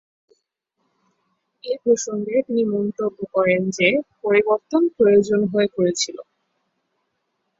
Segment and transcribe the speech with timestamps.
[1.63, 3.89] এ প্রসঙ্গে তিনি মন্তব্য করেন যে,
[4.23, 6.17] পরিবর্তন প্রয়োজন হয়ে পড়েছিল।